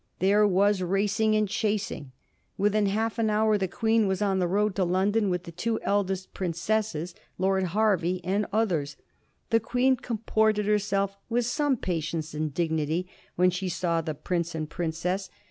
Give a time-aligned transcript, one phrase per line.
[0.17, 2.11] There was racing and chasing.
[2.57, 5.79] Within half an hour the Queen was on the road to London with the two
[5.83, 8.97] eldest princesses, Lord Hervey, and others.
[9.51, 14.55] The Queen com ported herself with some patience and dignity when she saw the prince
[14.55, 15.29] and princess.